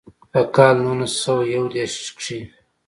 پۀ 0.31 0.41
کال 0.55 0.75
نولس 0.83 1.13
سوه 1.23 1.43
يو 1.55 1.63
ديرشم 1.73 2.07
کښې 2.17 2.39